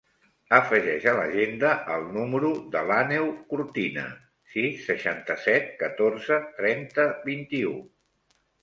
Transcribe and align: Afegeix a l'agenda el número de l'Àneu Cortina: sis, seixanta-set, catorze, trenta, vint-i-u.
Afegeix 0.59 1.03
a 1.11 1.11
l'agenda 1.17 1.73
el 1.97 2.07
número 2.15 2.49
de 2.77 2.83
l'Àneu 2.93 3.29
Cortina: 3.53 4.07
sis, 4.55 4.83
seixanta-set, 4.89 5.71
catorze, 5.85 6.43
trenta, 6.61 7.09
vint-i-u. 7.33 7.81